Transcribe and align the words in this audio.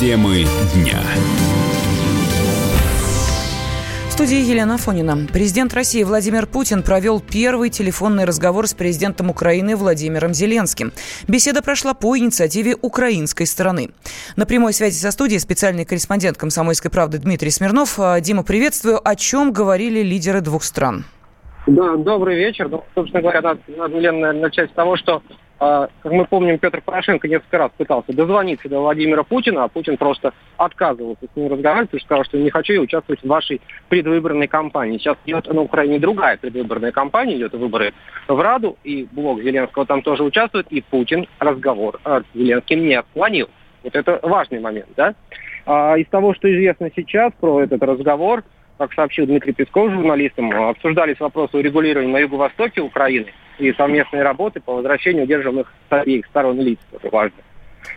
Темы 0.00 0.46
дня 0.74 0.96
студии 4.08 4.38
Елена 4.38 4.78
Фонина. 4.78 5.26
Президент 5.30 5.74
России 5.74 6.02
Владимир 6.04 6.46
Путин 6.46 6.82
провел 6.82 7.20
первый 7.20 7.68
телефонный 7.68 8.24
разговор 8.24 8.66
с 8.66 8.72
президентом 8.72 9.28
Украины 9.28 9.76
Владимиром 9.76 10.32
Зеленским. 10.32 10.92
Беседа 11.28 11.60
прошла 11.60 11.92
по 11.92 12.16
инициативе 12.16 12.76
украинской 12.80 13.44
стороны. 13.44 13.90
На 14.36 14.46
прямой 14.46 14.72
связи 14.72 14.96
со 14.96 15.10
студией 15.10 15.38
специальный 15.38 15.84
корреспондент 15.84 16.38
«Комсомольской 16.38 16.90
правды» 16.90 17.18
Дмитрий 17.18 17.50
Смирнов. 17.50 17.98
А, 17.98 18.18
Дима, 18.20 18.42
приветствую. 18.42 19.06
О 19.06 19.16
чем 19.16 19.52
говорили 19.52 20.00
лидеры 20.00 20.40
двух 20.40 20.64
стран? 20.64 21.04
Да, 21.66 21.96
добрый 21.96 22.36
вечер. 22.36 22.70
Ну, 22.70 22.84
собственно 22.94 23.20
говоря, 23.20 23.42
надо, 23.42 23.60
надо 23.68 23.94
наверное, 23.96 24.32
начать 24.32 24.70
с 24.70 24.74
того, 24.74 24.96
что 24.96 25.22
как 25.60 25.90
мы 26.04 26.24
помним, 26.24 26.58
Петр 26.58 26.80
Порошенко 26.80 27.28
несколько 27.28 27.58
раз 27.58 27.70
пытался 27.76 28.14
дозвониться 28.14 28.66
до 28.70 28.80
Владимира 28.80 29.22
Путина, 29.24 29.64
а 29.64 29.68
Путин 29.68 29.98
просто 29.98 30.32
отказывался 30.56 31.26
с 31.26 31.36
ним 31.36 31.52
разговаривать, 31.52 31.90
что 31.90 31.98
сказал, 31.98 32.24
что 32.24 32.38
не 32.38 32.48
хочу 32.48 32.80
участвовать 32.80 33.22
в 33.22 33.26
вашей 33.26 33.60
предвыборной 33.90 34.48
кампании. 34.48 34.96
Сейчас 34.96 35.18
идет 35.26 35.46
на 35.52 35.60
Украине 35.60 35.98
другая 35.98 36.38
предвыборная 36.38 36.92
кампания, 36.92 37.36
идет 37.36 37.52
выборы 37.52 37.92
в 38.26 38.40
Раду, 38.40 38.78
и 38.84 39.06
блок 39.12 39.42
Зеленского 39.42 39.84
там 39.84 40.00
тоже 40.00 40.22
участвует, 40.22 40.66
и 40.70 40.80
Путин 40.80 41.26
разговор 41.38 42.00
с 42.04 42.24
Зеленским 42.34 42.86
не 42.86 42.94
отклонил. 42.94 43.50
Вот 43.82 43.94
это 43.94 44.18
важный 44.22 44.60
момент, 44.60 44.88
да? 44.96 45.14
А 45.66 45.96
из 45.98 46.06
того, 46.08 46.32
что 46.34 46.50
известно 46.50 46.90
сейчас 46.96 47.32
про 47.38 47.60
этот 47.60 47.82
разговор, 47.82 48.44
как 48.80 48.94
сообщил 48.94 49.26
Дмитрий 49.26 49.52
Песков 49.52 49.90
журналистам, 49.90 50.50
обсуждались 50.52 51.20
вопросы 51.20 51.58
урегулирования 51.58 52.10
на 52.10 52.16
юго-востоке 52.16 52.80
Украины 52.80 53.26
и 53.58 53.74
совместные 53.74 54.22
работы 54.22 54.60
по 54.60 54.74
возвращению 54.74 55.24
удержанных 55.24 55.70
с 55.90 55.92
обеих 55.92 56.24
сторон 56.24 56.58
лиц. 56.58 56.78
Это 56.90 57.10
важно. 57.10 57.36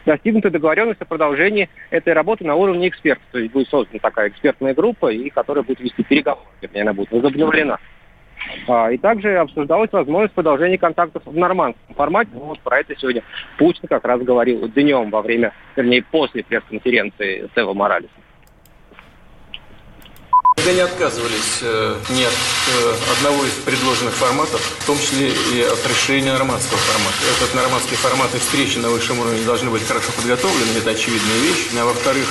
Достигнута 0.05 0.49
договоренность 0.49 1.01
о 1.01 1.05
продолжении 1.05 1.69
этой 1.89 2.11
работы 2.11 2.43
на 2.43 2.55
уровне 2.55 2.89
экспертов. 2.89 3.23
То 3.31 3.39
есть 3.39 3.53
будет 3.53 3.69
создана 3.69 3.99
такая 3.99 4.27
экспертная 4.27 4.73
группа, 4.73 5.09
и 5.09 5.29
которая 5.29 5.63
будет 5.63 5.79
вести 5.79 6.03
переговоры, 6.03 6.45
вернее, 6.61 6.81
она 6.81 6.91
будет 6.91 7.11
возобновлена. 7.11 7.79
А, 8.67 8.91
и 8.91 8.97
также 8.97 9.37
обсуждалась 9.37 9.91
возможность 9.93 10.33
продолжения 10.33 10.77
контактов 10.77 11.23
в 11.25 11.33
нормандском 11.33 11.95
формате. 11.95 12.31
Ну, 12.33 12.41
вот 12.41 12.59
про 12.59 12.79
это 12.79 12.93
сегодня 12.97 13.23
Путин 13.57 13.87
как 13.87 14.03
раз 14.03 14.21
говорил 14.21 14.67
днем 14.67 15.11
во 15.11 15.21
время, 15.21 15.53
вернее, 15.77 16.03
после 16.03 16.43
пресс-конференции 16.43 17.49
с 17.55 17.57
Эво 17.57 17.73
Мы 20.57 20.71
не 20.71 20.79
отказывались 20.79 21.59
э, 21.61 21.95
ни 22.11 22.23
от 22.23 22.31
э, 22.31 22.93
одного 23.17 23.43
из 23.43 23.51
предложенных 23.65 24.13
форматов, 24.13 24.61
в 24.79 24.85
том 24.85 24.97
числе 24.97 25.29
и 25.29 25.61
от 25.61 25.79
решения 25.89 26.31
нормандского 26.31 26.77
формата. 26.77 27.17
Этот 27.35 27.53
нормандский 27.55 27.97
формат 27.97 28.33
и 28.33 28.39
встречи 28.39 28.77
на 28.77 28.89
высшем 28.89 29.19
уровне 29.19 29.43
должны 29.43 29.69
быть 29.71 29.85
хорошо 29.85 30.11
подготовлены, 30.15 30.77
это 30.77 30.91
очевидная 30.91 31.37
вещь. 31.39 31.67
А 31.77 31.83
во-вторых, 31.83 32.27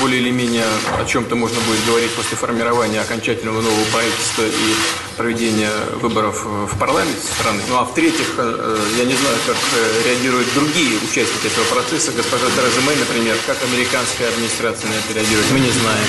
более 0.00 0.20
или 0.20 0.30
менее 0.30 0.64
о 0.98 1.04
чем-то 1.04 1.36
можно 1.36 1.60
будет 1.60 1.84
говорить 1.86 2.10
после 2.12 2.36
формирования 2.36 3.00
окончательного 3.00 3.60
нового 3.60 3.84
правительства 3.92 4.42
и 4.42 4.74
проведения 5.16 5.70
выборов 6.00 6.44
в 6.44 6.78
парламенте 6.78 7.20
страны. 7.38 7.62
Ну 7.68 7.76
а 7.76 7.84
в-третьих, 7.84 8.34
э, 8.38 8.78
я 8.98 9.04
не 9.04 9.14
знаю, 9.14 9.36
как 9.46 9.56
реагируют 10.06 10.52
другие 10.54 10.96
участники 10.98 11.46
этого 11.46 11.64
процесса. 11.66 12.10
Госпожа 12.16 12.46
Тереза 12.50 12.80
Мэй, 12.80 12.96
например, 12.96 13.36
как 13.46 13.58
американская 13.62 14.28
администрация 14.28 14.90
на 14.90 14.94
это 14.94 15.12
реагирует, 15.14 15.50
мы 15.52 15.60
не 15.60 15.70
знаем. 15.70 16.06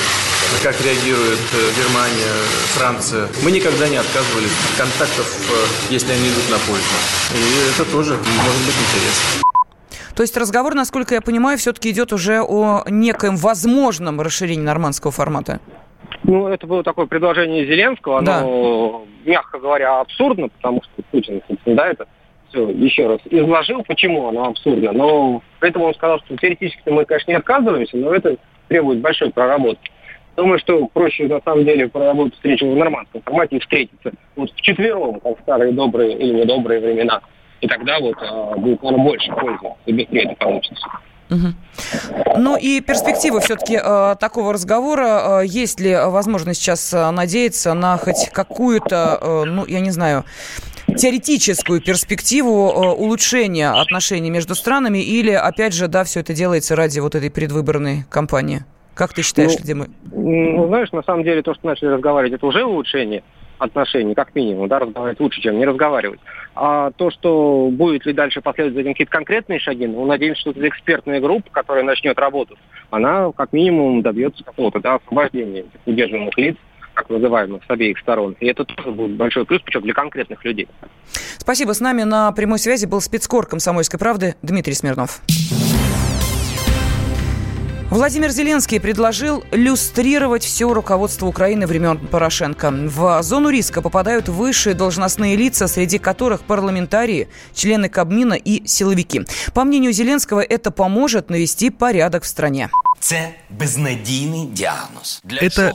Как 0.64 0.80
реагирует 0.82 1.40
Германия, 1.75 2.33
Франция. 2.77 3.27
Мы 3.44 3.52
никогда 3.52 3.89
не 3.89 3.97
отказывались 3.97 4.53
от 4.69 4.77
контактов, 4.77 5.25
э, 5.25 5.94
если 5.94 6.14
они 6.14 6.30
идут 6.30 6.49
на 6.52 6.58
пользу. 6.69 6.95
И 7.33 7.41
это 7.73 7.91
тоже 7.91 8.14
может 8.14 8.61
быть 8.66 8.77
интересно. 8.77 9.47
То 10.16 10.23
есть 10.23 10.36
разговор, 10.38 10.73
насколько 10.73 11.16
я 11.16 11.22
понимаю, 11.22 11.58
все-таки 11.58 11.91
идет 11.91 12.14
уже 12.14 12.41
о 12.41 12.83
некоем 12.88 13.38
возможном 13.38 14.19
расширении 14.22 14.64
нормандского 14.64 15.11
формата. 15.11 15.59
Ну, 16.23 16.48
это 16.48 16.65
было 16.67 16.83
такое 16.83 17.05
предложение 17.05 17.65
Зеленского, 17.65 18.20
оно, 18.20 19.05
да. 19.26 19.30
мягко 19.32 19.59
говоря, 19.59 19.99
абсурдно, 19.99 20.49
потому 20.49 20.82
что 20.83 21.03
Путин, 21.11 21.42
собственно, 21.48 21.76
да, 21.76 21.87
это 21.89 22.08
все 22.49 22.70
еще 22.70 23.08
раз 23.08 23.20
изложил, 23.26 23.83
почему 23.87 24.27
оно 24.27 24.45
абсурдно. 24.45 24.92
Но 24.92 25.42
при 25.59 25.70
этом 25.70 25.83
он 25.83 25.93
сказал, 25.93 26.20
что 26.20 26.37
теоретически 26.37 26.89
мы, 26.89 27.05
конечно, 27.05 27.32
не 27.32 27.37
отказываемся, 27.37 27.98
но 27.98 28.14
это 28.14 28.37
требует 28.67 28.99
большой 28.99 29.32
проработки. 29.32 29.92
Думаю, 30.37 30.59
что 30.59 30.86
проще 30.93 31.27
на 31.27 31.42
самом 31.43 31.65
деле 31.65 31.89
проработать 31.89 32.36
встречу 32.36 32.70
в 32.70 32.75
нормандском 32.75 33.23
формате 33.23 33.58
и 33.58 33.59
встретиться 33.59 34.11
вот 34.36 34.52
вчетвером, 34.52 35.20
как 35.20 35.39
в 35.39 35.42
старые 35.42 35.73
добрые 35.73 36.15
или 36.15 36.42
недобрые 36.42 36.80
времена. 36.80 37.21
И 37.59 37.67
тогда 37.67 37.99
вот 37.99 38.15
а, 38.21 38.55
будет, 38.55 38.83
наверное, 38.83 39.03
больше 39.03 39.31
пользы, 39.31 39.67
и 39.87 39.93
быстрее 39.93 40.26
это 40.26 40.36
получится. 40.36 40.87
Угу. 41.31 42.37
Ну 42.37 42.55
и 42.55 42.81
перспективы 42.81 43.42
все-таки 43.42 43.80
э, 43.83 44.15
такого 44.20 44.53
разговора. 44.53 45.42
Э, 45.42 45.45
есть 45.45 45.80
ли 45.80 45.95
возможность 45.95 46.61
сейчас 46.61 46.93
э, 46.93 47.09
надеяться 47.09 47.73
на 47.73 47.97
хоть 47.97 48.30
какую-то, 48.31 49.17
э, 49.20 49.43
ну, 49.45 49.65
я 49.65 49.80
не 49.80 49.89
знаю, 49.89 50.23
теоретическую 50.95 51.81
перспективу 51.81 52.70
э, 52.70 52.92
улучшения 52.92 53.71
отношений 53.71 54.30
между 54.30 54.53
странами 54.53 54.99
или, 54.99 55.31
опять 55.31 55.73
же, 55.73 55.87
да, 55.87 56.03
все 56.03 56.20
это 56.20 56.33
делается 56.33 56.76
ради 56.76 56.99
вот 56.99 57.15
этой 57.15 57.31
предвыборной 57.31 58.03
кампании? 58.09 58.64
Как 58.97 59.13
ты 59.13 59.21
считаешь, 59.21 59.52
ну, 59.58 59.63
где 59.63 59.73
мы? 59.75 59.87
Ну, 60.11 60.67
знаешь, 60.67 60.91
на 60.91 61.03
самом 61.03 61.23
деле 61.23 61.43
то, 61.43 61.53
что 61.53 61.67
начали 61.67 61.89
разговаривать, 61.89 62.33
это 62.33 62.45
уже 62.45 62.65
улучшение 62.65 63.23
отношений, 63.59 64.15
как 64.15 64.33
минимум, 64.35 64.67
да, 64.67 64.80
разговаривать 64.80 65.19
лучше, 65.19 65.41
чем 65.41 65.58
не 65.58 65.65
разговаривать. 65.65 66.19
А 66.55 66.91
то, 66.91 67.11
что 67.11 67.69
будет 67.71 68.05
ли 68.05 68.13
дальше 68.13 68.41
последовать 68.41 68.75
за 68.75 68.81
этим 68.81 68.93
какие-то 68.93 69.11
конкретные 69.11 69.59
шаги, 69.59 69.87
ну, 69.87 70.05
надеемся, 70.05 70.41
что 70.41 70.52
эта 70.52 70.67
экспертная 70.67 71.19
группа, 71.19 71.49
которая 71.52 71.83
начнет 71.83 72.17
работу, 72.17 72.58
она 72.89 73.31
как 73.31 73.53
минимум 73.53 74.02
добьется 74.02 74.43
какого-то, 74.43 74.80
да, 74.80 74.95
освобождения 74.95 75.59
этих 75.59 75.79
удержанных 75.85 76.37
лиц, 76.37 76.58
как 76.93 77.09
называемых, 77.11 77.64
с 77.64 77.69
обеих 77.69 77.99
сторон. 77.99 78.35
И 78.39 78.47
это 78.47 78.65
тоже 78.65 78.91
будет 78.91 79.15
большой 79.15 79.45
плюс, 79.45 79.61
причем 79.64 79.81
для 79.81 79.93
конкретных 79.93 80.43
людей. 80.43 80.67
Спасибо. 81.37 81.73
С 81.73 81.79
нами 81.79 82.02
на 82.02 82.31
прямой 82.31 82.58
связи 82.58 82.87
был 82.87 83.02
спецкор 83.02 83.45
«Комсомольской 83.45 83.99
правды» 83.99 84.35
Дмитрий 84.41 84.73
Смирнов. 84.73 85.21
Владимир 87.89 88.31
Зеленский 88.31 88.81
предложил 88.81 89.45
люстрировать 89.52 90.43
все 90.43 90.71
руководство 90.73 91.25
Украины 91.25 91.65
времен 91.65 91.98
Порошенко. 91.98 92.70
В 92.70 93.23
зону 93.23 93.48
риска 93.48 93.81
попадают 93.81 94.27
высшие 94.27 94.73
должностные 94.73 95.37
лица, 95.37 95.67
среди 95.67 95.97
которых 95.97 96.42
парламентарии, 96.42 97.30
члены 97.53 97.87
Кабмина 97.87 98.33
и 98.33 98.67
силовики. 98.67 99.21
По 99.53 99.64
мнению 99.64 99.93
Зеленского, 99.93 100.42
это 100.42 100.70
поможет 100.70 101.30
навести 101.30 101.70
порядок 101.70 102.23
в 102.23 102.27
стране. 102.27 102.70
Это 102.99 103.33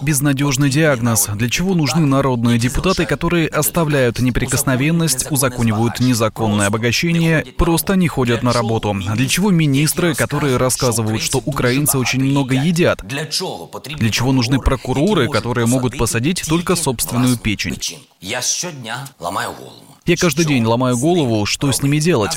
безнадежный 0.02 0.70
диагноз. 0.70 1.28
Для 1.34 1.48
чего 1.48 1.74
нужны 1.74 2.06
народные 2.06 2.58
депутаты, 2.58 3.06
которые 3.06 3.48
оставляют 3.48 4.18
неприкосновенность, 4.18 5.30
узаконивают 5.30 6.00
незаконное 6.00 6.66
обогащение, 6.66 7.44
просто 7.56 7.94
не 7.94 8.08
ходят 8.08 8.42
на 8.42 8.52
работу? 8.52 8.94
Для 9.14 9.28
чего 9.28 9.50
министры, 9.50 10.14
которые 10.14 10.56
рассказывают, 10.56 11.22
что 11.22 11.38
украинцы 11.38 11.98
очень 11.98 12.24
много 12.24 12.54
едят? 12.54 13.06
Для 13.06 13.26
чего 13.26 14.32
нужны 14.32 14.58
прокуроры, 14.58 15.28
которые 15.28 15.66
могут 15.66 15.96
посадить 15.96 16.42
только 16.46 16.76
собственную 16.76 17.36
печень? 17.36 17.78
Я 18.20 18.42
щодня 18.42 19.06
ломаю 19.18 19.52
голову. 19.52 19.91
Я 20.04 20.16
каждый 20.16 20.44
день 20.44 20.64
ломаю 20.64 20.98
голову, 20.98 21.46
что 21.46 21.70
с 21.70 21.82
ними 21.82 21.98
делать. 21.98 22.36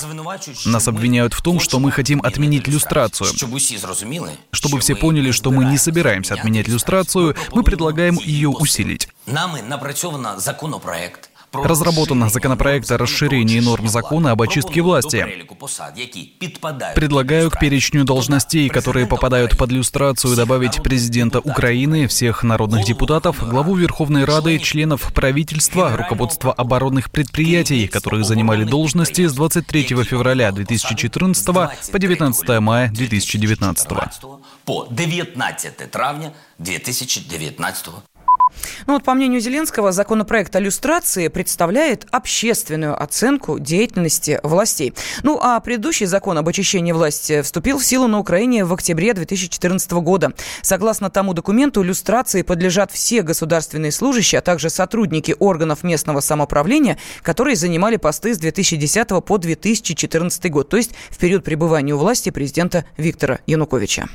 Нас 0.65 0.87
обвиняют 0.87 1.33
в 1.33 1.41
том, 1.41 1.59
что 1.59 1.79
мы 1.79 1.91
хотим 1.91 2.21
отменить 2.21 2.67
люстрацию. 2.67 3.27
Чтобы 4.51 4.79
все 4.79 4.95
поняли, 4.95 5.31
что 5.31 5.51
мы 5.51 5.65
не 5.65 5.77
собираемся 5.77 6.35
отменять 6.35 6.67
люстрацию, 6.67 7.35
мы 7.53 7.63
предлагаем 7.63 8.19
ее 8.19 8.49
усилить. 8.49 9.09
Нами 9.25 9.61
напрацьовано 9.61 10.39
законопроект 10.39 11.29
Разработан 11.63 12.29
законопроект 12.29 12.91
о 12.91 12.97
расширении 12.97 13.59
норм 13.59 13.87
закона 13.87 14.31
об 14.31 14.41
очистке 14.41 14.81
власти. 14.81 15.25
Предлагаю 16.95 17.51
к 17.51 17.59
перечню 17.59 18.03
должностей, 18.03 18.69
которые 18.69 19.07
попадают 19.07 19.57
под 19.57 19.71
люстрацию, 19.71 20.35
добавить 20.35 20.81
президента 20.83 21.39
Украины, 21.39 22.07
всех 22.07 22.43
народных 22.43 22.85
депутатов, 22.85 23.47
главу 23.47 23.75
Верховной 23.75 24.25
Рады, 24.25 24.59
членов 24.59 25.13
правительства, 25.13 25.95
руководства 25.95 26.53
оборонных 26.53 27.11
предприятий, 27.11 27.87
которые 27.87 28.23
занимали 28.23 28.63
должности 28.63 29.25
с 29.27 29.33
23 29.33 29.83
февраля 30.03 30.51
2014 30.51 31.45
по 31.45 31.99
19 31.99 32.59
мая 32.59 32.89
2019. 32.89 33.87
По 34.65 34.87
19 34.89 35.91
травня 35.91 36.33
2019 36.57 38.14
ну 38.87 38.93
вот, 38.93 39.03
по 39.03 39.13
мнению 39.13 39.41
Зеленского, 39.41 39.91
законопроект 39.91 40.55
о 40.55 40.59
люстрации 40.59 41.27
представляет 41.27 42.07
общественную 42.11 43.01
оценку 43.01 43.59
деятельности 43.59 44.39
властей. 44.43 44.93
Ну 45.23 45.39
а 45.41 45.59
предыдущий 45.59 46.05
закон 46.05 46.37
об 46.37 46.47
очищении 46.47 46.91
власти 46.91 47.41
вступил 47.41 47.77
в 47.77 47.85
силу 47.85 48.07
на 48.07 48.19
Украине 48.19 48.65
в 48.65 48.73
октябре 48.73 49.13
2014 49.13 49.91
года. 49.93 50.33
Согласно 50.61 51.09
тому 51.09 51.33
документу, 51.33 51.81
люстрации 51.81 52.41
подлежат 52.41 52.91
все 52.91 53.21
государственные 53.21 53.91
служащие, 53.91 54.39
а 54.39 54.41
также 54.41 54.69
сотрудники 54.69 55.35
органов 55.39 55.83
местного 55.83 56.19
самоуправления, 56.19 56.97
которые 57.21 57.55
занимали 57.55 57.97
посты 57.97 58.33
с 58.33 58.37
2010 58.37 59.07
по 59.25 59.37
2014 59.37 60.51
год, 60.51 60.69
то 60.69 60.77
есть 60.77 60.91
в 61.09 61.17
период 61.17 61.43
пребывания 61.43 61.93
у 61.93 61.97
власти 61.97 62.29
президента 62.29 62.85
Виктора 62.97 63.39
Януковича. 63.47 64.07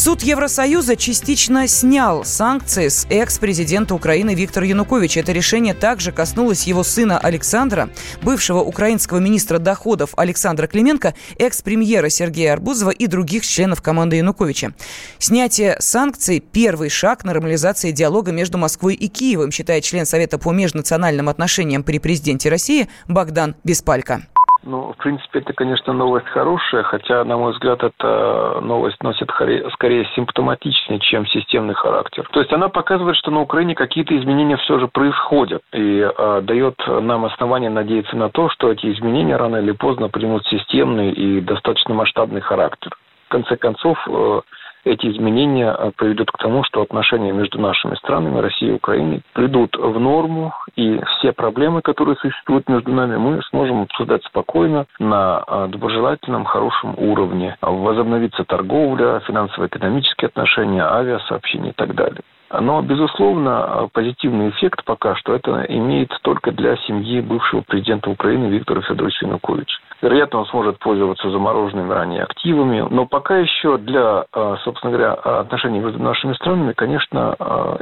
Суд 0.00 0.22
Евросоюза 0.22 0.96
частично 0.96 1.68
снял 1.68 2.24
санкции 2.24 2.88
с 2.88 3.06
экс-президента 3.10 3.94
Украины 3.94 4.34
Виктора 4.34 4.64
Януковича. 4.64 5.20
Это 5.20 5.32
решение 5.32 5.74
также 5.74 6.10
коснулось 6.10 6.62
его 6.62 6.84
сына 6.84 7.18
Александра, 7.18 7.90
бывшего 8.22 8.60
украинского 8.60 9.18
министра 9.18 9.58
доходов 9.58 10.14
Александра 10.16 10.66
Клименко, 10.68 11.12
экс-премьера 11.38 12.08
Сергея 12.08 12.54
Арбузова 12.54 12.88
и 12.88 13.06
других 13.08 13.46
членов 13.46 13.82
команды 13.82 14.16
Януковича. 14.16 14.72
Снятие 15.18 15.76
санкций– 15.80 16.40
первый 16.52 16.88
шаг 16.88 17.22
нормализации 17.22 17.90
диалога 17.90 18.32
между 18.32 18.56
Москвой 18.56 18.94
и 18.94 19.06
Киевом, 19.08 19.50
считает 19.52 19.84
член 19.84 20.06
Совета 20.06 20.38
по 20.38 20.50
межнациональным 20.50 21.28
отношениям 21.28 21.82
при 21.82 21.98
президенте 21.98 22.48
России 22.48 22.88
Богдан 23.06 23.54
Беспалько. 23.64 24.22
Ну, 24.62 24.92
в 24.92 24.96
принципе, 24.98 25.38
это, 25.38 25.54
конечно, 25.54 25.92
новость 25.94 26.26
хорошая, 26.26 26.82
хотя, 26.82 27.24
на 27.24 27.38
мой 27.38 27.52
взгляд, 27.52 27.82
эта 27.82 28.60
новость 28.60 29.02
носит 29.02 29.30
скорее 29.72 30.04
симптоматичный, 30.14 30.98
чем 30.98 31.26
системный 31.26 31.74
характер. 31.74 32.28
То 32.30 32.40
есть 32.40 32.52
она 32.52 32.68
показывает, 32.68 33.16
что 33.16 33.30
на 33.30 33.40
Украине 33.40 33.74
какие-то 33.74 34.16
изменения 34.18 34.58
все 34.58 34.78
же 34.78 34.86
происходят 34.88 35.62
и 35.72 36.00
э, 36.00 36.40
дает 36.42 36.76
нам 36.86 37.24
основание 37.24 37.70
надеяться 37.70 38.16
на 38.16 38.28
то, 38.28 38.50
что 38.50 38.70
эти 38.70 38.92
изменения 38.92 39.36
рано 39.36 39.56
или 39.56 39.72
поздно 39.72 40.08
примут 40.08 40.46
системный 40.46 41.10
и 41.12 41.40
достаточно 41.40 41.94
масштабный 41.94 42.42
характер. 42.42 42.94
В 43.28 43.30
конце 43.30 43.56
концов, 43.56 43.98
э, 44.06 44.40
эти 44.84 45.06
изменения 45.06 45.74
э, 45.76 45.90
приведут 45.96 46.30
к 46.30 46.38
тому, 46.38 46.64
что 46.64 46.82
отношения 46.82 47.32
между 47.32 47.60
нашими 47.60 47.94
странами, 47.96 48.38
Россией 48.38 48.72
и 48.72 48.74
Украиной, 48.74 49.22
придут 49.32 49.76
в 49.76 49.98
норму, 49.98 50.54
и 50.76 51.00
все 51.18 51.32
проблемы, 51.32 51.82
которые 51.82 52.16
существуют 52.16 52.68
между 52.68 52.92
нами, 52.92 53.16
мы 53.16 53.42
сможем 53.50 53.82
обсуждать 53.82 54.24
спокойно 54.24 54.86
на 54.98 55.44
э, 55.46 55.68
доброжелательном, 55.68 56.44
хорошем 56.44 56.94
уровне. 56.96 57.56
Возобновится 57.60 58.44
торговля, 58.44 59.20
финансово-экономические 59.20 60.28
отношения, 60.28 60.82
авиасообщения 60.82 61.70
и 61.70 61.74
так 61.74 61.94
далее. 61.94 62.22
Но, 62.52 62.82
безусловно, 62.82 63.88
позитивный 63.92 64.50
эффект 64.50 64.84
пока 64.84 65.14
что 65.16 65.34
это 65.34 65.64
имеет 65.68 66.10
только 66.22 66.50
для 66.50 66.76
семьи 66.78 67.20
бывшего 67.20 67.60
президента 67.60 68.10
Украины 68.10 68.46
Виктора 68.46 68.80
Федоровича 68.82 69.26
Януковича. 69.26 69.78
Вероятно, 70.02 70.40
он 70.40 70.46
сможет 70.46 70.78
пользоваться 70.78 71.30
замороженными 71.30 71.92
ранее 71.92 72.22
активами, 72.22 72.86
но 72.90 73.06
пока 73.06 73.36
еще 73.36 73.76
для, 73.76 74.24
а, 74.32 74.56
собственно 74.64 74.92
говоря, 74.92 75.12
отношений 75.12 75.78
между 75.78 76.02
нашими 76.02 76.32
странами, 76.32 76.72
конечно, 76.72 77.36
а, 77.38 77.78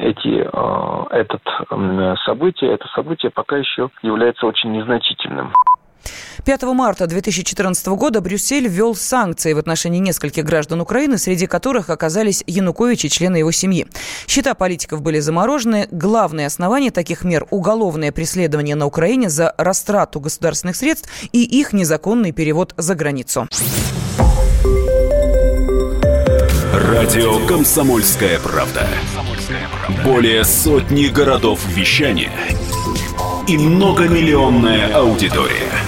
эти, 0.00 0.48
а, 0.50 1.06
этот 1.10 1.42
событие, 2.24 2.72
это 2.72 2.88
событие 2.88 3.30
пока 3.30 3.58
еще 3.58 3.90
является 4.02 4.46
очень 4.46 4.72
незначительным. 4.72 5.52
5 6.44 6.62
марта 6.62 7.06
2014 7.06 7.86
года 7.88 8.20
Брюссель 8.20 8.68
ввел 8.68 8.94
санкции 8.94 9.52
в 9.52 9.58
отношении 9.58 9.98
нескольких 9.98 10.44
граждан 10.44 10.80
Украины, 10.80 11.18
среди 11.18 11.46
которых 11.46 11.90
оказались 11.90 12.42
Янукович 12.46 13.06
и 13.06 13.10
члены 13.10 13.36
его 13.36 13.52
семьи. 13.52 13.86
Счета 14.26 14.54
политиков 14.54 15.02
были 15.02 15.20
заморожены. 15.20 15.88
Главное 15.90 16.46
основание 16.46 16.90
таких 16.90 17.24
мер– 17.24 17.46
уголовное 17.50 18.12
преследование 18.12 18.76
на 18.76 18.86
Украине 18.86 19.28
за 19.28 19.54
растрату 19.58 20.20
государственных 20.20 20.76
средств 20.76 21.10
и 21.32 21.42
их 21.42 21.72
незаконный 21.72 22.32
перевод 22.32 22.74
за 22.76 22.94
границу. 22.94 23.48
Радио 26.72 27.46
«Комсомольская 27.46 28.38
правда». 28.38 28.86
Более 30.04 30.44
сотни 30.44 31.06
городов 31.06 31.60
вещания– 31.74 32.32
и 33.48 33.56
многомиллионная 33.56 34.92
аудитория. 34.94 35.87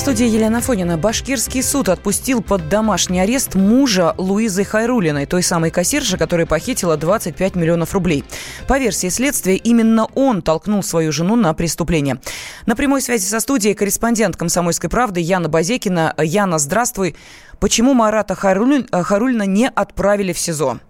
студии 0.00 0.26
Елена 0.26 0.62
Фонина. 0.62 0.96
Башкирский 0.96 1.62
суд 1.62 1.90
отпустил 1.90 2.40
под 2.40 2.70
домашний 2.70 3.20
арест 3.20 3.54
мужа 3.54 4.14
Луизы 4.16 4.64
Хайрулиной, 4.64 5.26
той 5.26 5.42
самой 5.42 5.70
кассирши, 5.70 6.16
которая 6.16 6.46
похитила 6.46 6.96
25 6.96 7.54
миллионов 7.54 7.92
рублей. 7.92 8.24
По 8.66 8.78
версии 8.78 9.08
следствия, 9.08 9.56
именно 9.56 10.06
он 10.14 10.40
толкнул 10.40 10.82
свою 10.82 11.12
жену 11.12 11.36
на 11.36 11.52
преступление. 11.52 12.18
На 12.64 12.76
прямой 12.76 13.02
связи 13.02 13.26
со 13.26 13.40
студией 13.40 13.74
корреспондент 13.74 14.36
«Комсомольской 14.36 14.88
правды» 14.88 15.20
Яна 15.20 15.50
Базекина. 15.50 16.14
Яна, 16.16 16.58
здравствуй. 16.58 17.14
Почему 17.58 17.92
Марата 17.92 18.34
Харулина 18.34 19.44
не 19.44 19.68
отправили 19.68 20.32
в 20.32 20.38
СИЗО? 20.38 20.80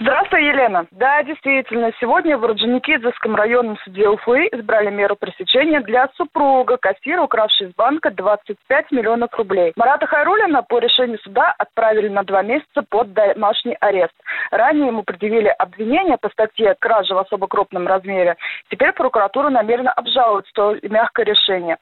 Здравствуй, 0.00 0.44
Елена. 0.44 0.86
Да, 0.90 1.22
действительно, 1.22 1.92
сегодня 2.00 2.36
в 2.36 2.44
Орджоникидзевском 2.44 3.36
районном 3.36 3.78
суде 3.84 4.08
Уфы 4.08 4.48
избрали 4.50 4.90
меру 4.90 5.14
пресечения 5.14 5.80
для 5.80 6.08
супруга 6.16 6.78
кассира, 6.78 7.22
укравшей 7.22 7.68
из 7.68 7.74
банка 7.74 8.10
25 8.10 8.90
миллионов 8.90 9.32
рублей. 9.34 9.72
Марата 9.76 10.06
Хайрулина 10.08 10.64
по 10.64 10.80
решению 10.80 11.20
суда 11.20 11.54
отправили 11.58 12.08
на 12.08 12.24
два 12.24 12.42
месяца 12.42 12.82
под 12.82 13.12
домашний 13.12 13.76
арест. 13.80 14.14
Ранее 14.50 14.88
ему 14.88 15.04
предъявили 15.04 15.54
обвинение 15.58 16.18
по 16.18 16.28
статье 16.30 16.74
«Кража 16.80 17.14
в 17.14 17.18
особо 17.18 17.46
крупном 17.46 17.86
размере». 17.86 18.36
Теперь 18.70 18.92
прокуратура 18.92 19.48
намерена 19.48 19.92
обжаловать 19.92 20.48
столь 20.48 20.80
мягкое 20.82 21.24
решение. 21.24 21.76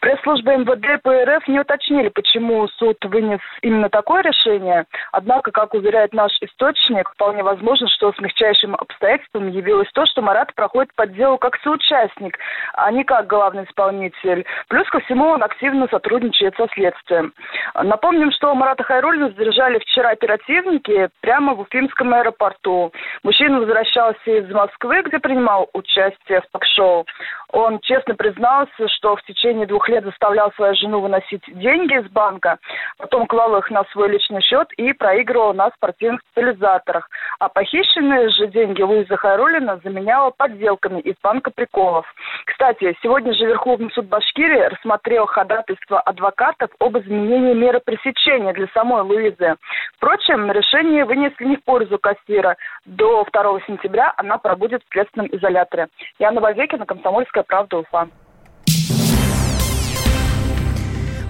Пресс-служба 0.00 0.56
МВД 0.56 1.02
ПРФ 1.02 1.48
не 1.48 1.60
уточнили, 1.60 2.08
почему 2.10 2.68
суд 2.68 2.96
вынес 3.04 3.40
именно 3.62 3.88
такое 3.88 4.22
решение. 4.22 4.84
Однако, 5.10 5.50
как 5.50 5.74
уверяет 5.74 6.12
наш 6.12 6.32
источник, 6.42 7.10
вполне 7.10 7.42
возможно, 7.42 7.88
что 7.88 8.12
смягчающим 8.12 8.74
обстоятельством 8.74 9.48
явилось 9.48 9.90
то, 9.94 10.04
что 10.06 10.22
Марат 10.22 10.54
проходит 10.54 10.94
по 10.94 11.06
делу 11.06 11.38
как 11.38 11.58
соучастник, 11.62 12.38
а 12.74 12.90
не 12.92 13.04
как 13.04 13.26
главный 13.26 13.64
исполнитель. 13.64 14.44
Плюс 14.68 14.88
ко 14.90 15.00
всему 15.00 15.26
он 15.28 15.42
активно 15.42 15.88
сотрудничает 15.88 16.54
со 16.56 16.68
следствием. 16.74 17.32
Напомним, 17.74 18.30
что 18.32 18.54
Марата 18.54 18.84
Хайрулина 18.84 19.30
задержали 19.30 19.78
вчера 19.78 20.10
оперативники 20.10 21.08
прямо 21.20 21.54
в 21.54 21.60
Уфимском 21.60 22.12
аэропорту. 22.12 22.92
Мужчина 23.22 23.60
возвращался 23.60 24.30
из 24.30 24.48
Москвы, 24.50 25.02
где 25.02 25.18
принимал 25.18 25.68
участие 25.72 26.42
в 26.42 26.46
ток-шоу. 26.52 27.06
Он 27.52 27.80
честно 27.80 28.14
признался, 28.14 28.88
что 28.88 29.16
в 29.16 29.22
течение 29.22 29.66
двух 29.66 29.88
лет 29.88 29.95
лет 29.96 30.04
заставлял 30.04 30.52
свою 30.52 30.74
жену 30.74 31.00
выносить 31.00 31.42
деньги 31.46 31.94
из 31.94 32.08
банка, 32.10 32.58
потом 32.98 33.26
клал 33.26 33.56
их 33.56 33.70
на 33.70 33.84
свой 33.92 34.08
личный 34.10 34.42
счет 34.42 34.70
и 34.76 34.92
проигрывал 34.92 35.54
на 35.54 35.70
спортивных 35.70 36.20
тотализаторах. 36.34 37.08
А 37.38 37.48
похищенные 37.48 38.28
же 38.30 38.46
деньги 38.48 38.82
Луиза 38.82 39.16
Хайрулина 39.16 39.80
заменяла 39.82 40.30
подделками 40.30 41.00
из 41.00 41.14
банка 41.22 41.50
приколов. 41.50 42.06
Кстати, 42.44 42.96
сегодня 43.02 43.32
же 43.32 43.46
Верховный 43.46 43.90
суд 43.92 44.06
Башкирии 44.06 44.68
рассмотрел 44.68 45.26
ходатайство 45.26 46.00
адвокатов 46.00 46.70
об 46.78 46.98
изменении 46.98 47.54
меры 47.54 47.80
пресечения 47.80 48.52
для 48.52 48.66
самой 48.68 49.02
Луизы. 49.02 49.56
Впрочем, 49.96 50.50
решение 50.50 51.04
вынесли 51.04 51.44
не 51.44 51.56
в 51.56 51.64
пользу 51.64 51.98
кассира. 51.98 52.56
До 52.84 53.24
2 53.32 53.60
сентября 53.66 54.12
она 54.16 54.38
пробудет 54.38 54.82
в 54.82 54.92
следственном 54.92 55.28
изоляторе. 55.32 55.88
Яна 56.18 56.40
Базекина, 56.40 56.86
Комсомольская 56.86 57.42
правда, 57.42 57.78
Уфа. 57.78 58.08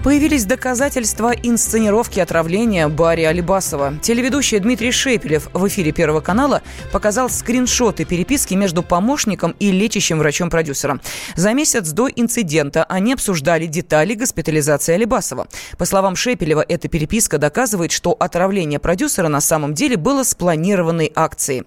Появились 0.07 0.45
доказательства 0.45 1.33
инсценировки 1.33 2.21
отравления 2.21 2.87
Барри 2.87 3.23
Алибасова. 3.23 3.95
Телеведущий 4.01 4.57
Дмитрий 4.57 4.89
Шепелев 4.89 5.49
в 5.51 5.67
эфире 5.67 5.91
Первого 5.91 6.21
канала 6.21 6.61
показал 6.93 7.29
скриншоты 7.29 8.05
переписки 8.05 8.53
между 8.53 8.83
помощником 8.83 9.53
и 9.59 9.69
лечащим 9.69 10.19
врачом-продюсером. 10.19 11.01
За 11.35 11.51
месяц 11.51 11.89
до 11.89 12.07
инцидента 12.07 12.85
они 12.85 13.11
обсуждали 13.11 13.65
детали 13.65 14.13
госпитализации 14.13 14.93
Алибасова. 14.93 15.49
По 15.77 15.83
словам 15.83 16.15
Шепелева, 16.15 16.63
эта 16.65 16.87
переписка 16.87 17.37
доказывает, 17.37 17.91
что 17.91 18.15
отравление 18.17 18.79
продюсера 18.79 19.27
на 19.27 19.41
самом 19.41 19.73
деле 19.73 19.97
было 19.97 20.23
спланированной 20.23 21.11
акцией. 21.15 21.65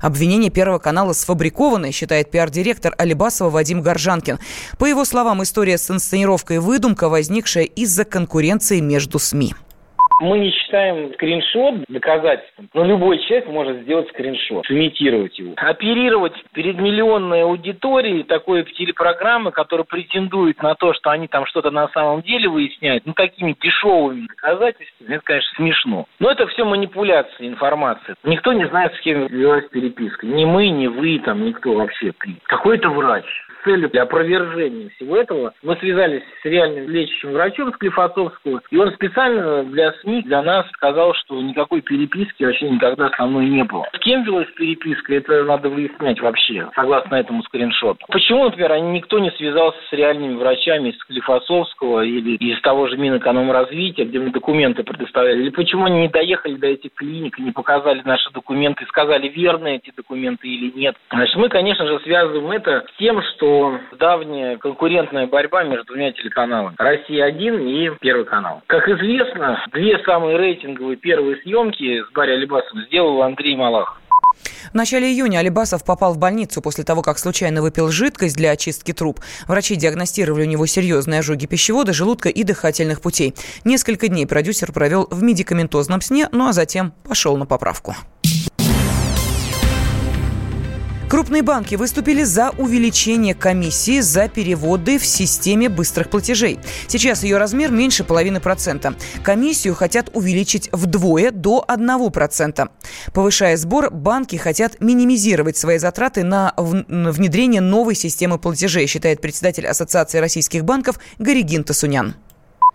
Обвинение 0.00 0.50
Первого 0.50 0.78
канала 0.78 1.12
сфабриковано, 1.12 1.92
считает 1.92 2.30
пиар-директор 2.30 2.94
Алибасова 2.96 3.50
Вадим 3.50 3.82
Горжанкин. 3.82 4.38
По 4.78 4.86
его 4.86 5.04
словам, 5.04 5.42
история 5.42 5.78
с 5.78 5.90
инсценировкой 5.90 6.58
выдумка, 6.58 7.08
возникшая 7.08 7.64
из-за 7.82 8.04
конкуренции 8.04 8.80
между 8.80 9.18
СМИ. 9.18 9.52
Мы 10.20 10.38
не 10.38 10.52
считаем 10.52 11.12
скриншот 11.14 11.84
доказательством, 11.88 12.68
но 12.74 12.84
любой 12.84 13.18
человек 13.18 13.48
может 13.48 13.82
сделать 13.82 14.08
скриншот, 14.10 14.70
имитировать 14.70 15.36
его. 15.36 15.54
Оперировать 15.56 16.34
перед 16.52 16.78
миллионной 16.78 17.42
аудиторией 17.42 18.22
такой 18.22 18.62
телепрограммы, 18.62 19.50
которая 19.50 19.84
претендует 19.84 20.62
на 20.62 20.76
то, 20.76 20.94
что 20.94 21.10
они 21.10 21.26
там 21.26 21.44
что-то 21.46 21.72
на 21.72 21.88
самом 21.88 22.22
деле 22.22 22.48
выясняют, 22.48 23.04
ну, 23.04 23.14
такими 23.14 23.56
дешевыми 23.60 24.28
доказательствами, 24.28 25.14
это, 25.14 25.24
конечно, 25.24 25.56
смешно. 25.56 26.06
Но 26.20 26.30
это 26.30 26.46
все 26.46 26.64
манипуляция 26.64 27.48
информации. 27.48 28.14
Никто 28.22 28.52
не 28.52 28.68
знает, 28.68 28.94
с 28.94 29.00
кем 29.00 29.26
велась 29.26 29.68
переписка. 29.70 30.24
Ни 30.24 30.44
мы, 30.44 30.68
ни 30.68 30.86
вы, 30.86 31.18
там, 31.18 31.44
никто 31.44 31.72
вообще. 31.72 32.12
Какой-то 32.44 32.90
врач 32.90 33.24
целью 33.64 33.90
для 33.90 34.02
опровержения 34.02 34.90
всего 34.96 35.16
этого 35.16 35.52
мы 35.62 35.76
связались 35.76 36.22
с 36.42 36.44
реальным 36.44 36.88
лечащим 36.88 37.32
врачом 37.32 37.72
Склифосовского, 37.74 38.62
и 38.70 38.76
он 38.76 38.92
специально 38.92 39.64
для 39.64 39.92
СМИ, 39.92 40.22
для 40.22 40.42
нас 40.42 40.66
сказал, 40.72 41.14
что 41.14 41.40
никакой 41.40 41.80
переписки 41.80 42.44
вообще 42.44 42.70
никогда 42.70 43.10
со 43.10 43.26
мной 43.26 43.46
не 43.46 43.64
было. 43.64 43.86
С 43.94 43.98
кем 43.98 44.24
велась 44.24 44.50
переписка, 44.56 45.14
это 45.14 45.44
надо 45.44 45.68
выяснять 45.68 46.20
вообще, 46.20 46.68
согласно 46.74 47.16
этому 47.16 47.42
скриншоту. 47.44 48.04
Почему, 48.08 48.44
например, 48.44 48.78
никто 48.80 49.18
не 49.18 49.30
связался 49.32 49.78
с 49.88 49.92
реальными 49.92 50.36
врачами 50.36 50.90
из 50.90 50.98
Склифосовского 50.98 52.02
или 52.04 52.36
из 52.36 52.60
того 52.62 52.88
же 52.88 52.96
Минэкономразвития, 52.96 54.04
где 54.04 54.18
мы 54.18 54.30
документы 54.30 54.82
предоставляли, 54.82 55.42
или 55.42 55.50
почему 55.50 55.86
они 55.86 56.02
не 56.02 56.08
доехали 56.08 56.54
до 56.54 56.66
этих 56.68 56.94
клиник 56.94 57.38
не 57.38 57.52
показали 57.52 58.02
наши 58.04 58.30
документы 58.30 58.86
сказали, 58.86 59.28
верны 59.28 59.76
эти 59.76 59.92
документы 59.94 60.48
или 60.48 60.72
нет. 60.74 60.96
Значит, 61.10 61.36
мы, 61.36 61.48
конечно 61.48 61.86
же, 61.86 62.00
связываем 62.00 62.50
это 62.50 62.84
с 62.92 62.98
тем, 62.98 63.22
что 63.22 63.51
давняя 63.98 64.56
конкурентная 64.58 65.26
борьба 65.26 65.64
между 65.64 65.84
двумя 65.86 66.12
телеканалами. 66.12 66.74
«Россия-1» 66.78 67.62
и 67.62 67.90
«Первый 68.00 68.24
канал». 68.24 68.62
Как 68.66 68.88
известно, 68.88 69.64
две 69.72 69.98
самые 70.04 70.36
рейтинговые 70.36 70.96
первые 70.96 71.36
съемки 71.42 72.02
с 72.02 72.12
Барри 72.12 72.32
Алибасовым 72.32 72.84
сделал 72.86 73.22
Андрей 73.22 73.56
Малахов. 73.56 73.98
В 74.72 74.74
начале 74.74 75.12
июня 75.12 75.38
Алибасов 75.38 75.84
попал 75.84 76.14
в 76.14 76.18
больницу 76.18 76.62
после 76.62 76.84
того, 76.84 77.02
как 77.02 77.18
случайно 77.18 77.62
выпил 77.62 77.90
жидкость 77.90 78.36
для 78.36 78.52
очистки 78.52 78.92
труб. 78.92 79.20
Врачи 79.46 79.76
диагностировали 79.76 80.42
у 80.42 80.48
него 80.48 80.66
серьезные 80.66 81.20
ожоги 81.20 81.46
пищевода, 81.46 81.92
желудка 81.92 82.28
и 82.28 82.42
дыхательных 82.42 83.02
путей. 83.02 83.34
Несколько 83.64 84.08
дней 84.08 84.26
продюсер 84.26 84.72
провел 84.72 85.06
в 85.10 85.22
медикаментозном 85.22 86.00
сне, 86.00 86.28
ну 86.32 86.48
а 86.48 86.52
затем 86.52 86.92
пошел 87.04 87.36
на 87.36 87.46
поправку. 87.46 87.94
Крупные 91.12 91.42
банки 91.42 91.74
выступили 91.74 92.22
за 92.22 92.52
увеличение 92.56 93.34
комиссии 93.34 94.00
за 94.00 94.28
переводы 94.30 94.98
в 94.98 95.04
системе 95.04 95.68
быстрых 95.68 96.08
платежей. 96.08 96.58
Сейчас 96.88 97.22
ее 97.22 97.36
размер 97.36 97.70
меньше 97.70 98.02
половины 98.02 98.40
процента. 98.40 98.94
Комиссию 99.22 99.74
хотят 99.74 100.08
увеличить 100.14 100.70
вдвое 100.72 101.30
до 101.30 101.66
1%. 101.68 102.70
Повышая 103.12 103.58
сбор, 103.58 103.90
банки 103.90 104.36
хотят 104.36 104.80
минимизировать 104.80 105.58
свои 105.58 105.76
затраты 105.76 106.24
на 106.24 106.54
внедрение 106.56 107.60
новой 107.60 107.94
системы 107.94 108.38
платежей, 108.38 108.86
считает 108.86 109.20
председатель 109.20 109.66
Ассоциации 109.66 110.16
российских 110.16 110.64
банков 110.64 110.98
Горигин 111.18 111.62
Тасунян 111.62 112.14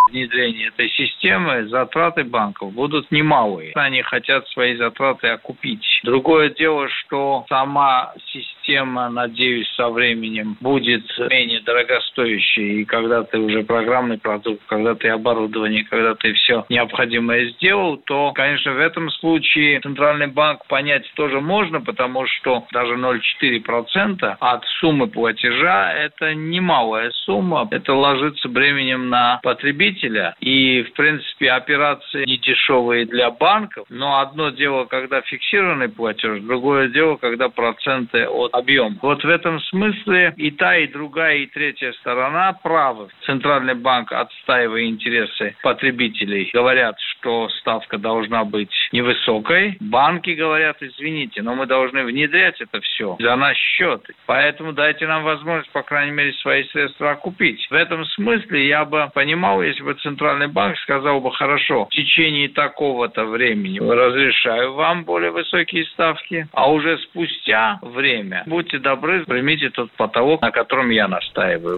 внедрения 0.07 0.67
этой 0.67 0.89
системы 0.89 1.67
затраты 1.67 2.23
банков 2.23 2.73
будут 2.73 3.11
немалые. 3.11 3.71
Они 3.75 4.01
хотят 4.01 4.47
свои 4.49 4.75
затраты 4.75 5.27
окупить. 5.27 5.85
Другое 6.03 6.49
дело, 6.49 6.87
что 6.89 7.45
сама 7.49 8.13
система, 8.27 9.09
надеюсь, 9.09 9.69
со 9.75 9.89
временем 9.89 10.57
будет 10.61 11.03
менее 11.29 11.61
дорогостоящей. 11.61 12.81
И 12.81 12.85
когда 12.85 13.23
ты 13.23 13.37
уже 13.39 13.63
программный 13.63 14.17
продукт, 14.17 14.61
когда 14.67 14.95
ты 14.95 15.09
оборудование, 15.09 15.83
когда 15.85 16.15
ты 16.15 16.33
все 16.33 16.65
необходимое 16.69 17.49
сделал, 17.51 17.97
то, 17.97 18.31
конечно, 18.33 18.73
в 18.73 18.79
этом 18.79 19.09
случае 19.11 19.79
Центральный 19.81 20.27
банк 20.27 20.65
понять 20.67 21.09
тоже 21.15 21.41
можно, 21.41 21.81
потому 21.81 22.25
что 22.27 22.65
даже 22.71 22.95
0,4% 22.95 24.35
от 24.39 24.65
суммы 24.79 25.07
платежа– 25.07 25.93
это 25.93 26.33
немалая 26.33 27.11
сумма. 27.25 27.67
Это 27.71 27.93
ложится 27.93 28.49
бременем 28.49 29.09
на 29.09 29.39
потребителя 29.43 29.96
потребителя. 29.97 30.35
И, 30.39 30.83
в 30.83 30.93
принципе, 30.93 31.51
операции 31.51 32.25
не 32.25 32.37
дешевые 32.37 33.05
для 33.05 33.31
банков. 33.31 33.85
Но 33.89 34.19
одно 34.19 34.49
дело, 34.49 34.85
когда 34.85 35.21
фиксированный 35.21 35.89
платеж, 35.89 36.41
другое 36.41 36.89
дело, 36.89 37.17
когда 37.17 37.49
проценты 37.49 38.27
от 38.27 38.53
объема. 38.53 38.97
Вот 39.01 39.23
в 39.23 39.29
этом 39.29 39.59
смысле 39.61 40.33
и 40.37 40.51
та, 40.51 40.77
и 40.77 40.87
другая, 40.87 41.37
и 41.37 41.47
третья 41.47 41.91
сторона 41.93 42.53
правы. 42.53 43.09
Центральный 43.25 43.75
банк, 43.75 44.11
отстаивая 44.11 44.85
интересы 44.85 45.55
потребителей, 45.63 46.49
говорят, 46.53 46.95
что 47.19 47.49
ставка 47.59 47.97
должна 47.97 48.45
быть 48.45 48.71
невысокой. 48.91 49.77
Банки 49.79 50.31
говорят, 50.31 50.77
извините, 50.81 51.41
но 51.41 51.55
мы 51.55 51.65
должны 51.65 52.03
внедрять 52.03 52.59
это 52.61 52.79
все 52.81 53.17
за 53.19 53.35
наш 53.35 53.57
счет. 53.57 54.05
Поэтому 54.25 54.73
дайте 54.73 55.07
нам 55.07 55.23
возможность, 55.23 55.71
по 55.71 55.83
крайней 55.83 56.11
мере, 56.11 56.33
свои 56.33 56.63
средства 56.69 57.11
окупить. 57.11 57.67
В 57.69 57.73
этом 57.73 58.05
смысле 58.05 58.67
я 58.67 58.85
бы 58.85 59.09
понимал, 59.13 59.61
если 59.61 59.83
бы 59.83 59.93
Центральный 59.95 60.47
банк 60.47 60.77
сказал 60.79 61.19
бы, 61.19 61.31
хорошо, 61.31 61.85
в 61.85 61.89
течение 61.89 62.49
такого-то 62.49 63.25
времени 63.25 63.79
разрешаю 63.79 64.73
вам 64.73 65.03
более 65.03 65.31
высокие 65.31 65.85
ставки, 65.85 66.47
а 66.53 66.71
уже 66.71 66.97
спустя 66.99 67.79
время, 67.81 68.43
будьте 68.45 68.79
добры, 68.79 69.25
примите 69.25 69.69
тот 69.69 69.91
потолок, 69.91 70.41
на 70.41 70.51
котором 70.51 70.89
я 70.89 71.07
настаиваю. 71.07 71.77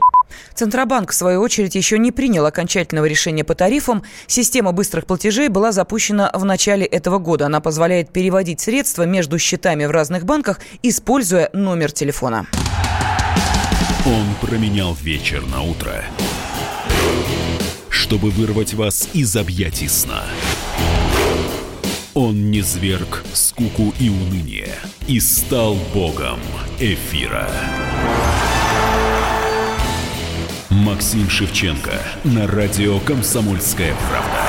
Центробанк, 0.53 1.09
в 1.09 1.13
свою 1.13 1.41
очередь, 1.41 1.75
еще 1.75 1.97
не 1.97 2.11
принял 2.11 2.45
окончательного 2.45 3.05
решения 3.05 3.43
по 3.43 3.55
тарифам. 3.55 4.03
Система 4.27 4.73
быстрых 4.73 5.07
платежей 5.07 5.28
была 5.49 5.71
запущена 5.71 6.31
в 6.33 6.43
начале 6.45 6.85
этого 6.85 7.19
года. 7.19 7.45
Она 7.45 7.59
позволяет 7.61 8.11
переводить 8.11 8.59
средства 8.59 9.03
между 9.03 9.37
счетами 9.37 9.85
в 9.85 9.91
разных 9.91 10.25
банках, 10.25 10.59
используя 10.81 11.49
номер 11.53 11.91
телефона. 11.91 12.47
Он 14.05 14.25
променял 14.41 14.93
вечер 15.01 15.45
на 15.45 15.61
утро 15.61 16.03
чтобы 18.09 18.31
вырвать 18.31 18.73
вас 18.73 19.09
из 19.13 19.35
объятий 19.35 19.87
сна. 19.87 20.23
Он 22.15 22.49
не 22.49 22.61
зверг 22.61 23.23
скуку 23.33 23.93
и 23.99 24.09
уныние 24.09 24.73
и 25.07 25.19
стал 25.19 25.75
богом 25.93 26.39
эфира. 26.79 27.47
Максим 30.71 31.29
Шевченко 31.29 32.01
на 32.23 32.47
радио 32.47 32.99
«Комсомольская 33.01 33.93
правда». 34.09 34.48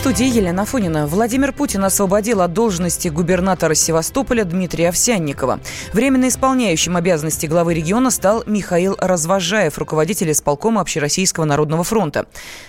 студии 0.00 0.34
Елена 0.34 0.64
Фонина. 0.64 1.06
Владимир 1.06 1.52
Путин 1.52 1.84
освободил 1.84 2.40
от 2.40 2.54
должности 2.54 3.08
губернатора 3.08 3.74
Севастополя 3.74 4.44
Дмитрия 4.44 4.88
Овсянникова. 4.88 5.58
Временно 5.92 6.28
исполняющим 6.28 6.96
обязанности 6.96 7.44
главы 7.44 7.74
региона 7.74 8.08
стал 8.08 8.42
Михаил 8.46 8.96
Развожаев, 8.98 9.76
руководитель 9.76 10.30
исполкома 10.30 10.80
Общероссийского 10.80 11.44
народного 11.44 11.84
фронта. 11.84 12.24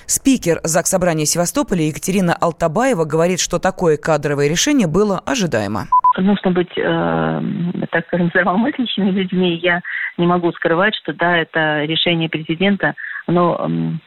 Спикер 0.08 0.60
Заксобрания 0.66 1.24
Севастополя 1.24 1.84
Екатерина 1.84 2.36
Алтабаева 2.36 3.06
говорит, 3.06 3.40
что 3.40 3.60
такое 3.60 3.96
кадровое 3.96 4.50
решение 4.50 4.88
было 4.88 5.20
ожидаемо. 5.26 5.88
Нужно 6.18 6.52
быть, 6.52 6.78
э, 6.78 7.42
так 7.92 8.08
скажем, 8.08 8.28
здравомыслящими 8.28 9.10
людьми. 9.10 9.58
Я 9.64 9.80
не 10.18 10.28
могу 10.28 10.52
скрывать, 10.52 10.96
что 10.96 11.14
да, 11.14 11.38
это 11.38 11.86
решение 11.86 12.28
президента, 12.28 12.94
оно 13.26 14.00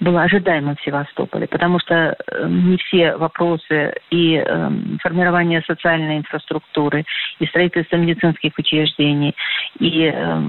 было 0.00 0.22
ожидаемо 0.22 0.74
в 0.74 0.82
Севастополе, 0.82 1.46
потому 1.46 1.78
что 1.78 2.16
э, 2.26 2.48
не 2.48 2.76
все 2.78 3.16
вопросы 3.16 3.94
и 4.10 4.36
э, 4.36 4.70
формирование 5.02 5.62
социальной 5.66 6.18
инфраструктуры, 6.18 7.04
и 7.38 7.46
строительство 7.46 7.96
медицинских 7.96 8.52
учреждений, 8.58 9.34
и, 9.78 10.10
э, 10.12 10.42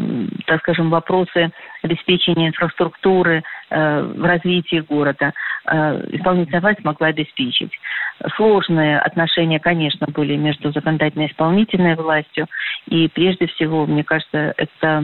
так 0.46 0.62
скажем, 0.62 0.90
вопросы 0.90 1.52
обеспечения 1.82 2.48
инфраструктуры 2.48 3.44
э, 3.70 4.02
в 4.02 4.24
развитии 4.24 4.80
города 4.80 5.34
э, 5.66 6.06
исполнительная 6.12 6.62
власть 6.62 6.84
могла 6.84 7.08
обеспечить. 7.08 7.72
сложные 8.36 9.00
отношения, 9.00 9.60
конечно, 9.60 10.08
были 10.08 10.36
между 10.36 10.72
законодательной 10.72 11.26
и 11.26 11.32
исполнительной 11.32 11.96
властью. 11.96 12.48
И 12.88 13.08
прежде 13.10 13.48
всего, 13.48 13.86
мне 13.86 14.04
кажется, 14.04 14.54
это 14.58 15.04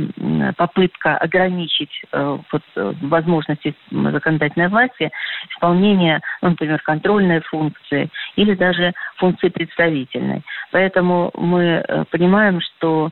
попытка 0.58 1.18
ограничить 1.18 1.92
э, 2.12 2.38
вот, 2.52 2.64
возможности 3.02 3.76
законодательной 3.92 4.70
власти 4.70 5.10
исполнения, 5.50 6.22
ну, 6.42 6.50
например, 6.50 6.82
контрольной 6.82 7.42
функции 7.42 8.10
или 8.36 8.54
даже 8.54 8.94
функции 9.18 9.50
представительной. 9.50 10.44
Поэтому 10.72 11.32
мы 11.36 11.84
понимаем, 12.12 12.62
что 12.62 13.10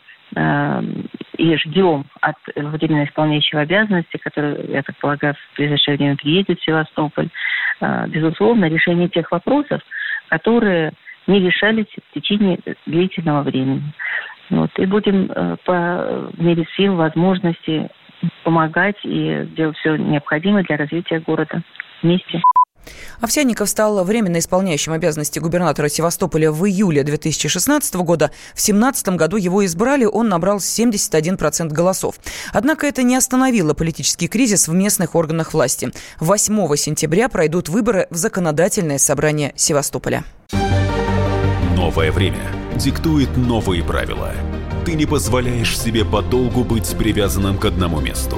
и 1.38 1.56
ждем 1.58 2.06
от 2.22 2.36
временно 2.56 3.06
исполняющего 3.06 3.62
обязанности, 3.62 4.18
который, 4.18 4.72
я 4.72 4.84
так 4.84 4.96
полагаю, 4.98 5.36
в 5.36 5.58
ближайшее 5.58 5.98
время 5.98 6.16
приедет 6.16 6.60
в 6.60 6.64
Севастополь, 6.64 7.30
безусловно, 8.08 8.66
решение 8.66 9.10
тех 9.10 9.32
вопросов, 9.32 9.82
которые 10.30 10.94
не 11.28 11.40
решались 11.40 11.88
в 11.88 12.14
течение 12.14 12.60
длительного 12.86 13.44
времени. 13.44 13.84
Вот. 14.50 14.70
И 14.78 14.86
будем 14.86 15.32
э, 15.32 15.58
по 15.66 16.30
мере 16.38 16.66
сил, 16.76 16.96
возможностей 16.96 17.88
помогать 18.44 18.98
и 19.04 19.48
делать 19.56 19.78
все 19.78 19.96
необходимое 19.96 20.64
для 20.64 20.78
развития 20.78 21.20
города 21.20 21.62
вместе. 22.02 22.42
Овсянников 23.20 23.70
стал 23.70 24.04
временно 24.04 24.40
исполняющим 24.40 24.94
обязанности 24.94 25.40
губернатора 25.40 25.90
Севастополя 25.90 26.52
в 26.52 26.66
июле 26.68 27.04
2016 27.04 27.96
года. 27.96 28.32
В 28.54 28.64
2017 28.64 29.10
году 29.10 29.38
его 29.38 29.66
избрали, 29.66 30.06
он 30.06 30.30
набрал 30.30 30.58
71% 30.58 31.70
голосов. 31.70 32.16
Однако 32.54 32.88
это 32.88 33.04
не 33.04 33.16
остановило 33.16 33.74
политический 33.74 34.28
кризис 34.28 34.68
в 34.68 34.74
местных 34.74 35.16
органах 35.16 35.54
власти. 35.54 35.92
8 36.20 36.76
сентября 36.76 37.30
пройдут 37.30 37.70
выборы 37.70 38.08
в 38.10 38.16
законодательное 38.16 38.98
собрание 38.98 39.54
Севастополя. 39.56 40.24
Новое 41.76 42.12
время 42.12 42.52
диктует 42.76 43.38
новые 43.38 43.84
правила. 43.84 44.34
Ты 44.86 44.94
не 44.94 45.06
позволяешь 45.06 45.78
себе 45.78 46.06
подолгу 46.06 46.64
быть 46.64 46.96
привязанным 46.98 47.58
к 47.58 47.66
одному 47.66 48.00
месту. 48.00 48.38